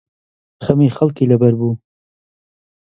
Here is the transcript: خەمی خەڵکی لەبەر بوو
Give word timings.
خەمی 0.63 0.93
خەڵکی 0.97 1.29
لەبەر 1.31 1.53
بوو 1.59 1.73